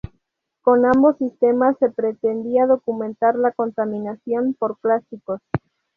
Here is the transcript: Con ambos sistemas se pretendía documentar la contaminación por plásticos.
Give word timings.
Con 0.63 0.83
ambos 0.87 1.19
sistemas 1.19 1.77
se 1.77 1.91
pretendía 1.91 2.65
documentar 2.65 3.35
la 3.35 3.51
contaminación 3.51 4.55
por 4.57 4.79
plásticos. 4.79 5.39